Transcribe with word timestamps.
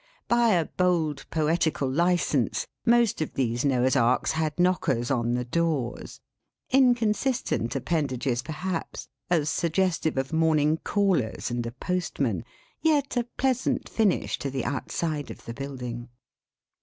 By 0.27 0.53
a 0.53 0.65
bold 0.65 1.27
poetical 1.29 1.87
license, 1.87 2.65
most 2.87 3.21
of 3.21 3.35
these 3.35 3.63
Noah's 3.63 3.95
Arks 3.95 4.31
had 4.31 4.59
knockers 4.59 5.11
on 5.11 5.35
the 5.35 5.45
doors; 5.45 6.19
inconsistent 6.71 7.75
appendages 7.75 8.41
perhaps, 8.41 9.09
as 9.29 9.47
suggestive 9.51 10.17
of 10.17 10.33
morning 10.33 10.77
callers 10.77 11.51
and 11.51 11.63
a 11.67 11.71
Postman, 11.71 12.43
yet 12.81 13.15
a 13.15 13.25
pleasant 13.37 13.87
finish 13.87 14.39
to 14.39 14.49
the 14.49 14.65
outside 14.65 15.29
of 15.29 15.45
the 15.45 15.53
building. 15.53 16.09